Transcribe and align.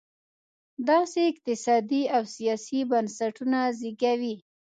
داسې 0.89 1.19
اقتصادي 1.31 2.03
او 2.15 2.23
سیاسي 2.35 2.79
بنسټونه 2.91 3.59
زېږوي. 3.79 4.35